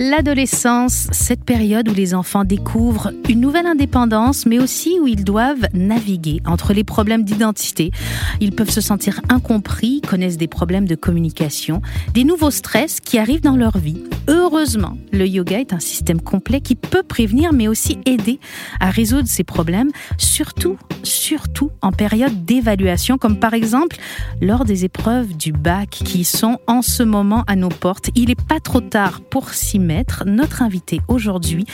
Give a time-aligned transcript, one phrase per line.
[0.00, 5.68] L'adolescence, cette période où les enfants découvrent une nouvelle indépendance, mais aussi où ils doivent
[5.72, 7.92] naviguer entre les problèmes d'identité.
[8.40, 11.80] Ils peuvent se sentir incompris, connaissent des problèmes de communication,
[12.12, 14.02] des nouveaux stress qui arrivent dans leur vie.
[14.26, 18.40] Heureusement, le yoga est un système complet qui peut prévenir, mais aussi aider
[18.80, 23.96] à résoudre ces problèmes, surtout, surtout en période d'évaluation, comme par exemple
[24.40, 28.10] lors des épreuves du bac qui sont en ce moment à nos portes.
[28.16, 30.24] Il n'est pas trop tard pour s'y mettre.
[30.26, 31.66] Notre invité aujourd'hui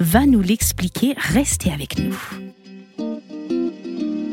[0.00, 1.14] va nous l'expliquer.
[1.18, 2.18] Restez avec nous.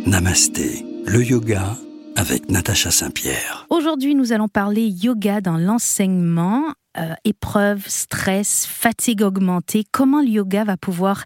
[0.05, 1.75] Namasté, le yoga
[2.15, 3.65] avec Natacha Saint-Pierre.
[3.69, 6.73] Aujourd'hui, nous allons parler yoga dans l'enseignement.
[6.95, 11.23] Euh, épreuves, stress, fatigue augmentée, comment le yoga va pouvoir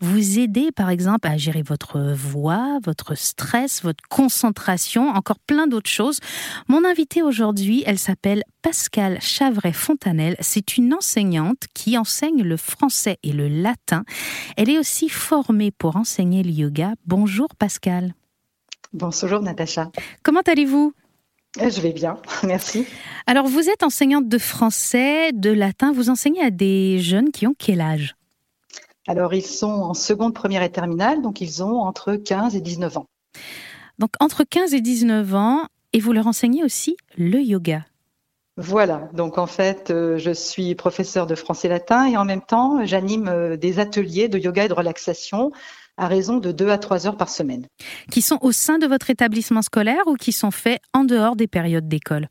[0.00, 5.90] vous aider, par exemple, à gérer votre voix, votre stress, votre concentration, encore plein d'autres
[5.90, 6.20] choses.
[6.68, 10.36] Mon invitée aujourd'hui, elle s'appelle Pascal Chavret-Fontanelle.
[10.38, 14.04] C'est une enseignante qui enseigne le français et le latin.
[14.56, 16.92] Elle est aussi formée pour enseigner le yoga.
[17.06, 18.14] Bonjour Pascal.
[18.92, 19.90] Bonjour Natacha.
[20.22, 20.94] Comment allez-vous?
[21.56, 22.86] Je vais bien, merci.
[23.26, 25.92] Alors vous êtes enseignante de français, de latin.
[25.92, 28.14] Vous enseignez à des jeunes qui ont quel âge?
[29.06, 32.98] Alors ils sont en seconde, première et terminale, donc ils ont entre 15 et 19
[32.98, 33.06] ans.
[33.98, 37.84] Donc entre 15 et 19 ans, et vous leur enseignez aussi le yoga?
[38.58, 42.84] Voilà, donc en fait, euh, je suis professeur de français latin et en même temps,
[42.84, 45.52] j'anime euh, des ateliers de yoga et de relaxation
[45.98, 47.66] à raison de 2 à 3 heures par semaine.
[48.10, 51.46] Qui sont au sein de votre établissement scolaire ou qui sont faits en dehors des
[51.46, 52.28] périodes d'école?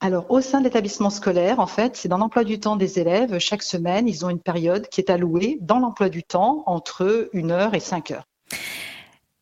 [0.00, 3.38] Alors, au sein de l'établissement scolaire, en fait, c'est dans l'emploi du temps des élèves.
[3.38, 7.50] Chaque semaine, ils ont une période qui est allouée dans l'emploi du temps entre 1
[7.50, 8.24] heure et 5 heures.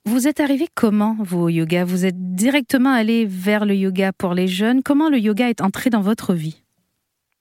[0.07, 1.85] Vous êtes arrivé comment, vous, au yoga?
[1.85, 4.83] Vous êtes directement allé vers le yoga pour les jeunes.
[4.83, 6.63] Comment le yoga est entré dans votre vie?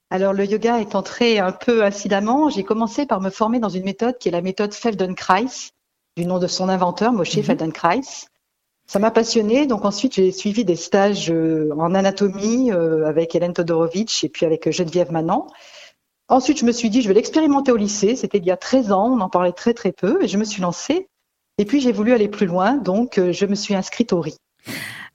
[0.09, 2.49] Alors le yoga est entré un peu incidemment.
[2.49, 5.71] J'ai commencé par me former dans une méthode qui est la méthode Feldenkrais,
[6.15, 7.43] du nom de son inventeur, Moshe mhm.
[7.43, 8.01] Feldenkrais.
[8.85, 13.53] Ça m'a passionné, donc ensuite j'ai suivi des stages euh, en anatomie euh, avec Hélène
[13.53, 15.47] Todorovitch et puis avec Geneviève Manan.
[16.27, 18.15] Ensuite, je me suis dit, je vais l'expérimenter au lycée.
[18.15, 20.43] C'était il y a 13 ans, on en parlait très très peu, et je me
[20.45, 21.07] suis lancée.
[21.57, 24.35] Et puis j'ai voulu aller plus loin, donc euh, je me suis inscrite au RI.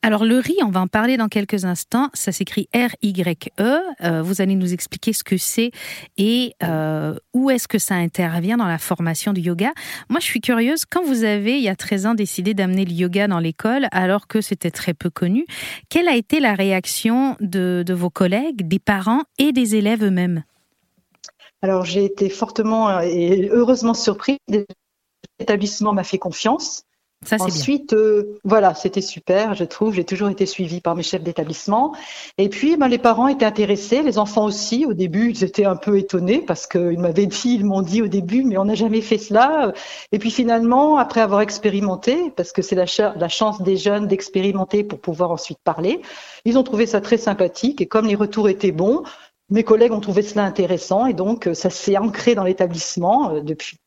[0.03, 2.09] Alors le riz, on va en parler dans quelques instants.
[2.14, 3.81] Ça s'écrit R-Y-E.
[4.03, 5.72] Euh, vous allez nous expliquer ce que c'est
[6.16, 9.72] et euh, où est-ce que ça intervient dans la formation du yoga.
[10.08, 12.92] Moi, je suis curieuse, quand vous avez, il y a 13 ans, décidé d'amener le
[12.92, 15.47] yoga dans l'école, alors que c'était très peu connu,
[15.88, 20.44] quelle a été la réaction de, de vos collègues, des parents et des élèves eux-mêmes?
[21.60, 24.38] Alors j'ai été fortement et heureusement surprise.
[25.41, 26.84] L'établissement m'a fait confiance.
[27.40, 29.92] Ensuite, euh, voilà, c'était super, je trouve.
[29.92, 31.92] J'ai toujours été suivie par mes chefs d'établissement.
[32.38, 34.86] Et puis, ben, les parents étaient intéressés, les enfants aussi.
[34.86, 38.06] Au début, ils étaient un peu étonnés parce qu'ils m'avaient dit, ils m'ont dit au
[38.06, 39.72] début, mais on n'a jamais fait cela.
[40.12, 42.86] Et puis finalement, après avoir expérimenté, parce que c'est la,
[43.28, 46.00] chance des jeunes d'expérimenter pour pouvoir ensuite parler,
[46.44, 47.80] ils ont trouvé ça très sympathique.
[47.80, 49.02] Et comme les retours étaient bons,
[49.50, 53.78] mes collègues ont trouvé cela intéressant et donc ça s'est ancré dans l'établissement euh, depuis.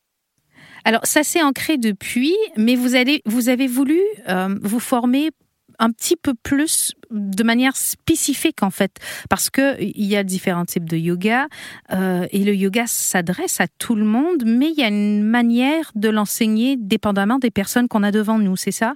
[0.85, 3.99] Alors, ça s'est ancré depuis, mais vous, allez, vous avez voulu
[4.29, 5.31] euh, vous former
[5.79, 8.97] un petit peu plus de manière spécifique en fait,
[9.29, 11.47] parce que il y a différents types de yoga
[11.91, 15.91] euh, et le yoga s'adresse à tout le monde, mais il y a une manière
[15.95, 18.93] de l'enseigner dépendamment des personnes qu'on a devant nous, c'est ça?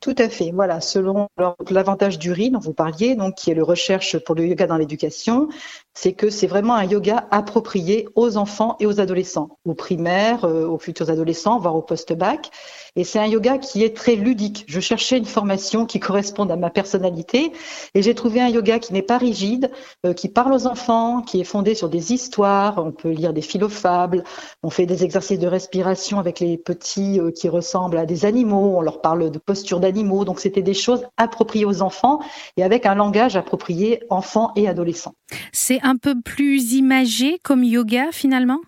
[0.00, 0.52] Tout à fait.
[0.52, 1.28] Voilà, selon
[1.70, 4.76] l'avantage du RI dont vous parliez, donc qui est le recherche pour le yoga dans
[4.76, 5.48] l'éducation,
[5.94, 10.66] c'est que c'est vraiment un yoga approprié aux enfants et aux adolescents, aux primaires, euh,
[10.66, 12.50] aux futurs adolescents, voire au post-bac.
[12.98, 14.64] Et c'est un yoga qui est très ludique.
[14.66, 17.52] Je cherchais une formation qui corresponde à ma personnalité
[17.94, 19.70] et j'ai trouvé un yoga qui n'est pas rigide,
[20.04, 22.84] euh, qui parle aux enfants, qui est fondé sur des histoires.
[22.84, 24.24] On peut lire des philofables.
[24.64, 28.76] On fait des exercices de respiration avec les petits euh, qui ressemblent à des animaux.
[28.76, 30.24] On leur parle de posture d'animaux.
[30.24, 32.18] Donc c'était des choses appropriées aux enfants
[32.56, 35.14] et avec un langage approprié enfants et adolescents.
[35.52, 38.58] C'est un peu plus imagé comme yoga finalement?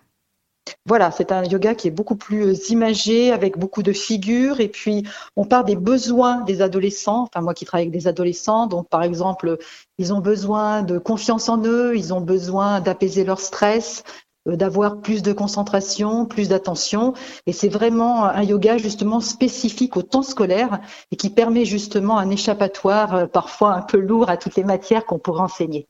[0.85, 4.67] Voilà, c'est un yoga qui est beaucoup plus euh, imagé, avec beaucoup de figures, et
[4.67, 5.03] puis
[5.35, 7.23] on part des besoins des adolescents.
[7.23, 9.57] Enfin, moi qui travaille avec des adolescents, donc par exemple,
[9.97, 14.03] ils ont besoin de confiance en eux, ils ont besoin d'apaiser leur stress,
[14.47, 17.13] euh, d'avoir plus de concentration, plus d'attention.
[17.45, 20.79] Et c'est vraiment un yoga justement spécifique au temps scolaire
[21.11, 25.05] et qui permet justement un échappatoire euh, parfois un peu lourd à toutes les matières
[25.05, 25.87] qu'on pourrait enseigner.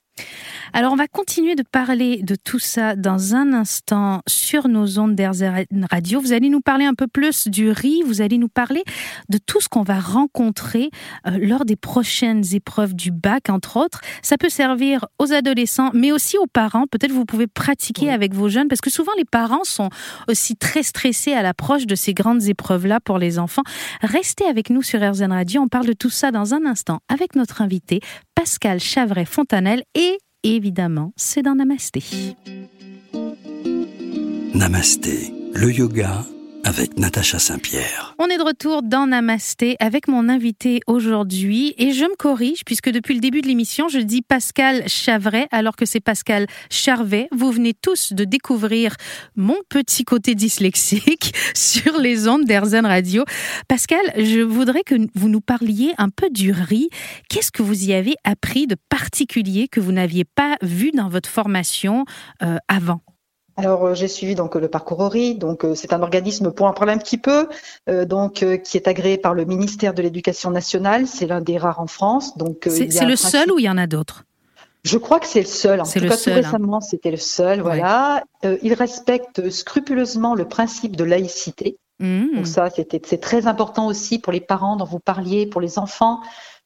[0.73, 5.15] Alors on va continuer de parler de tout ça dans un instant sur nos ondes
[5.15, 5.43] d'RZ
[5.91, 6.21] Radio.
[6.21, 8.83] Vous allez nous parler un peu plus du riz, vous allez nous parler
[9.27, 10.89] de tout ce qu'on va rencontrer
[11.27, 13.99] euh, lors des prochaines épreuves du bac, entre autres.
[14.21, 16.87] Ça peut servir aux adolescents, mais aussi aux parents.
[16.87, 19.89] Peut-être vous pouvez pratiquer avec vos jeunes, parce que souvent les parents sont
[20.29, 23.63] aussi très stressés à l'approche de ces grandes épreuves-là pour les enfants.
[24.01, 27.35] Restez avec nous sur RZN Radio, on parle de tout ça dans un instant avec
[27.35, 27.99] notre invité
[28.41, 32.01] Pascal Chavret-Fontanelle et évidemment, c'est dans Namasté.
[34.55, 36.25] Namasté, le yoga
[36.63, 38.15] avec Natacha Saint-Pierre.
[38.19, 42.89] On est de retour dans Namasté avec mon invité aujourd'hui et je me corrige puisque
[42.89, 47.27] depuis le début de l'émission, je dis Pascal Chavret alors que c'est Pascal Charvet.
[47.31, 48.95] Vous venez tous de découvrir
[49.35, 53.23] mon petit côté dyslexique sur les ondes d'Airzen Radio.
[53.67, 56.89] Pascal, je voudrais que vous nous parliez un peu du riz.
[57.29, 61.29] Qu'est-ce que vous y avez appris de particulier que vous n'aviez pas vu dans votre
[61.29, 62.05] formation
[62.41, 63.01] euh, avant?
[63.61, 66.73] Alors euh, j'ai suivi donc le parcours ORI, donc euh, c'est un organisme pour un
[66.73, 67.47] problème qui peut,
[67.89, 71.07] euh, donc qui est agréé par le ministère de l'Éducation nationale.
[71.07, 72.37] C'est l'un des rares en France.
[72.37, 74.23] Donc c'est le seul ou il y en a d'autres?
[74.83, 75.79] Je crois que c'est le seul.
[75.79, 76.33] En tout cas, tout hein.
[76.33, 77.61] récemment, c'était le seul.
[77.61, 78.23] Voilà.
[78.63, 81.77] il respecte scrupuleusement le principe de laïcité.
[81.99, 82.35] Mmh.
[82.35, 86.21] Donc ça, c'est très important aussi pour les parents dont vous parliez, pour les enfants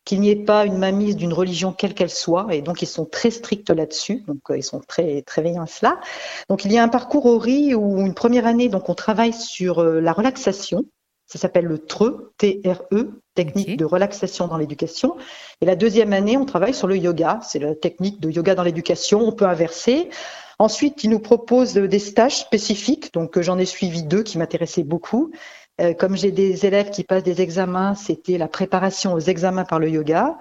[0.05, 3.05] qu'il n'y ait pas une mainmise d'une religion quelle qu'elle soit, et donc ils sont
[3.05, 5.99] très stricts là-dessus, donc euh, ils sont très très veillants à cela.
[6.47, 9.33] Donc il y a un parcours au riz où une première année, donc on travaille
[9.33, 10.85] sur euh, la relaxation,
[11.25, 15.17] ça s'appelle le TRE, T-R-E, technique de relaxation dans l'éducation.
[15.59, 18.63] Et la deuxième année, on travaille sur le yoga, c'est la technique de yoga dans
[18.63, 20.09] l'éducation, on peut inverser.
[20.59, 24.83] Ensuite, il nous propose des stages spécifiques, donc euh, j'en ai suivi deux qui m'intéressaient
[24.83, 25.31] beaucoup.
[25.81, 29.79] Euh, comme j'ai des élèves qui passent des examens, c'était la préparation aux examens par
[29.79, 30.37] le yoga.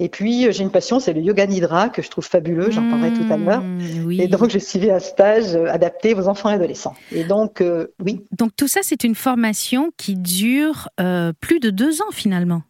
[0.00, 2.88] Et puis, euh, j'ai une passion, c'est le yoga nidra, que je trouve fabuleux, j'en
[2.90, 3.62] parlerai tout à l'heure.
[3.62, 6.94] Mmh, et donc, j'ai suivi un stage euh, adapté aux enfants et adolescents.
[7.12, 7.62] Et donc,
[8.04, 8.26] oui.
[8.36, 10.88] Donc, tout ça, c'est une formation qui dure
[11.40, 12.62] plus de deux ans, finalement.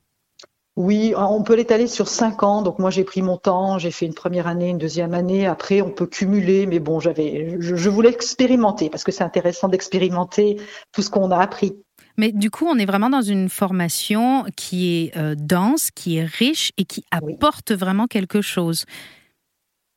[0.77, 2.61] Oui, on peut l'étaler sur cinq ans.
[2.61, 5.47] Donc moi j'ai pris mon temps, j'ai fait une première année, une deuxième année.
[5.47, 10.57] Après on peut cumuler, mais bon j'avais, je voulais expérimenter parce que c'est intéressant d'expérimenter
[10.91, 11.77] tout ce qu'on a appris.
[12.17, 16.25] Mais du coup, on est vraiment dans une formation qui est euh, dense, qui est
[16.25, 18.85] riche et qui apporte vraiment quelque chose.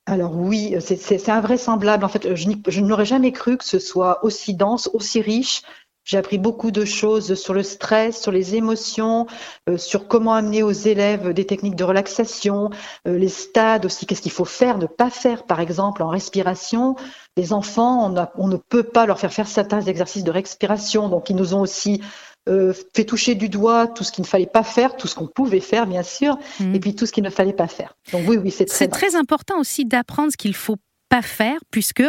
[0.07, 2.05] Alors oui, c'est invraisemblable.
[2.05, 5.61] En fait, je, je n'aurais jamais cru que ce soit aussi dense, aussi riche.
[6.07, 9.27] J'ai appris beaucoup de choses sur le stress, sur les émotions,
[9.69, 12.69] euh, sur comment amener aux élèves des techniques de relaxation,
[13.09, 16.95] euh, les stades aussi, qu'est-ce qu'il faut faire, ne pas faire, par exemple, en respiration.
[17.35, 21.35] Les enfants, on, ne peut pas leur faire faire certains exercices de respiration, donc ils
[21.35, 22.01] nous ont aussi
[22.47, 25.27] euh, fait toucher du doigt tout ce qu'il ne fallait pas faire, tout ce qu'on
[25.27, 26.73] pouvait faire, bien sûr, mmh.
[26.73, 27.97] et puis tout ce qu'il ne fallait pas faire.
[28.13, 28.77] Donc oui, oui, c'est très.
[28.77, 30.77] C'est très important aussi d'apprendre ce qu'il faut
[31.09, 32.03] pas faire, puisque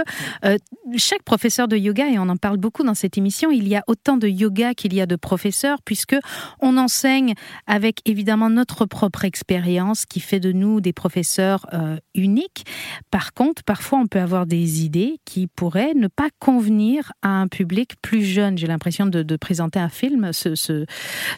[0.45, 0.57] euh,
[0.97, 3.85] chaque professeur de yoga, et on en parle beaucoup dans cette émission, il y a
[3.87, 6.17] autant de yoga qu'il y a de professeurs, puisque
[6.61, 7.35] on enseigne
[7.67, 12.65] avec évidemment notre propre expérience qui fait de nous des professeurs euh, uniques.
[13.11, 17.49] Par contre, parfois on peut avoir des idées qui pourraient ne pas convenir à un
[17.49, 18.59] public plus jeune.
[18.59, 20.33] J'ai l'impression de, présenter un film.
[20.33, 20.55] Ce,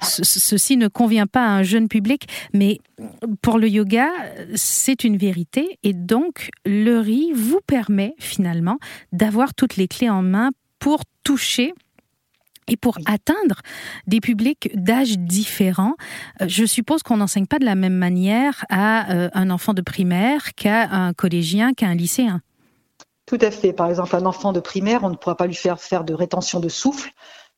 [0.00, 2.78] ceci ne convient pas à un jeune public, mais
[3.42, 4.08] pour le yoga,
[4.54, 7.32] c'est une vérité, et donc le riz,
[7.66, 8.78] permet finalement
[9.12, 11.74] d'avoir toutes les clés en main pour toucher
[12.68, 13.60] et pour atteindre
[14.06, 15.94] des publics d'âge différents,
[16.40, 19.82] euh, je suppose qu'on n'enseigne pas de la même manière à euh, un enfant de
[19.82, 22.40] primaire qu'à un collégien, qu'à un lycéen.
[23.26, 23.72] Tout à fait.
[23.72, 26.60] Par exemple, un enfant de primaire, on ne pourra pas lui faire faire de rétention
[26.60, 27.10] de souffle.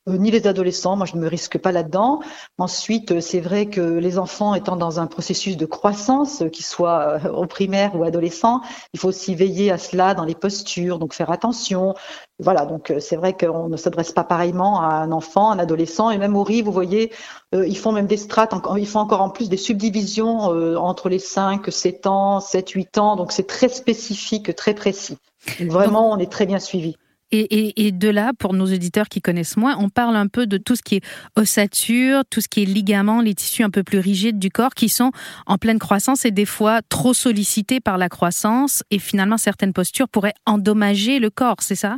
[0.08, 2.20] Euh, ni les adolescents, moi je ne me risque pas là-dedans.
[2.58, 6.64] Ensuite, euh, c'est vrai que les enfants étant dans un processus de croissance, euh, qu'ils
[6.64, 8.62] soient au primaire ou adolescent,
[8.94, 11.94] il faut aussi veiller à cela dans les postures, donc faire attention.
[12.40, 16.18] Voilà, donc c'est vrai qu'on ne s'adresse pas pareillement à un enfant, un adolescent, et
[16.18, 17.12] même au riz, vous voyez,
[17.52, 20.38] ils font même des strates, ils font encore en plus des subdivisions
[20.76, 25.18] entre les 5, 7 ans, 7, 8 ans, donc c'est très spécifique, très précis.
[25.60, 26.96] vraiment, on est très bien suivi.
[27.34, 30.76] Et, de là, pour nos auditeurs qui connaissent moins, on parle un peu de tout
[30.76, 34.38] ce qui est ossature, tout ce qui est ligaments, les tissus un peu plus rigides
[34.38, 35.12] du corps qui sont
[35.46, 38.82] en pleine croissance et des fois trop sollicités par la croissance.
[38.90, 41.96] Et finalement, certaines postures pourraient endommager le corps, c'est ça?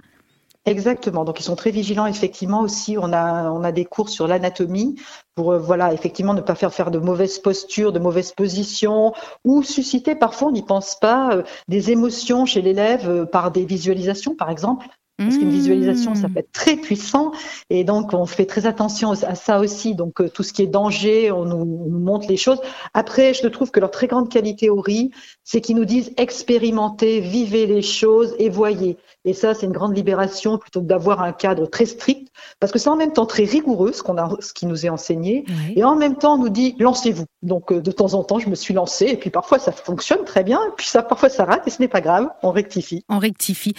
[0.67, 1.25] Exactement.
[1.25, 2.07] Donc ils sont très vigilants.
[2.07, 4.95] Effectivement aussi, on a on a des cours sur l'anatomie
[5.35, 9.12] pour euh, voilà effectivement ne pas faire faire de mauvaises postures, de mauvaises positions
[9.45, 13.67] ou susciter parfois on n'y pense pas euh, des émotions chez l'élève euh, par des
[13.67, 14.87] visualisations par exemple.
[15.16, 16.33] Parce qu'une visualisation, ça mmh.
[16.33, 17.30] peut être très puissant.
[17.71, 19.94] Et donc, on fait très attention à ça aussi.
[19.94, 22.59] Donc, euh, tout ce qui est danger, on nous, montre les choses.
[22.94, 25.12] Après, je trouve que leur très grande qualité au riz,
[25.44, 28.97] c'est qu'ils nous disent expérimentez, vivez les choses et voyez.
[29.25, 32.28] Et ça, c'est une grande libération plutôt que d'avoir un cadre très strict,
[32.61, 34.90] parce que c'est en même temps très rigoureux ce, qu'on a, ce qui nous est
[34.90, 35.44] enseigné,
[35.76, 37.25] et en même temps on nous dit lancez-vous.
[37.42, 40.25] Donc euh, de temps en temps, je me suis lancée, et puis parfois ça fonctionne
[40.25, 43.02] très bien, et puis ça, parfois ça rate, et ce n'est pas grave, on rectifie.
[43.09, 43.73] On rectifie.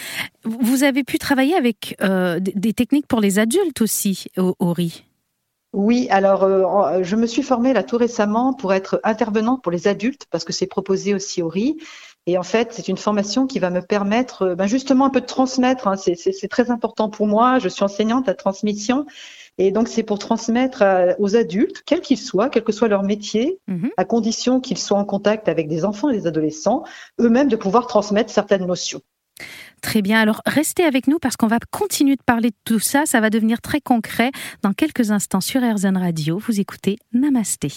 [0.44, 5.03] Vous avez pu travailler avec euh, des techniques pour les adultes aussi au, au riz
[5.74, 9.89] oui, alors euh, je me suis formée là tout récemment pour être intervenante pour les
[9.89, 11.75] adultes parce que c'est proposé aussi au riz.
[12.27, 15.20] Et en fait, c'est une formation qui va me permettre euh, ben justement un peu
[15.20, 15.89] de transmettre.
[15.89, 15.98] Hein.
[15.98, 17.60] C'est très important pour moi.
[17.60, 19.05] Je suis enseignante à transmission.
[19.58, 20.82] Et donc, c'est pour transmettre
[21.20, 23.89] aux adultes, quels qu'ils soient, quel que soit leur métier, mhm.
[23.98, 26.84] à condition qu'ils soient en contact avec des enfants et des adolescents,
[27.20, 29.01] eux-mêmes de pouvoir transmettre certaines notions.
[29.86, 33.06] Très bien, alors restez avec nous parce qu'on va continuer de parler de tout ça,
[33.06, 34.32] ça va devenir très concret
[34.63, 36.39] dans quelques instants sur RZN Radio.
[36.39, 37.72] Vous écoutez Namasté.